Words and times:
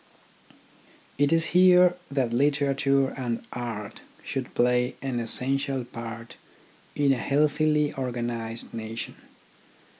It 1.19 1.31
is 1.31 1.45
here 1.53 1.95
that 2.09 2.33
literature 2.33 3.09
and 3.09 3.45
art 3.53 3.99
should 4.23 4.55
play 4.55 4.95
an 5.03 5.19
essential 5.19 5.85
part 5.85 6.37
in 6.95 7.13
a 7.13 7.17
healthily 7.17 7.93
organised 7.93 8.73
nation. 8.73 9.13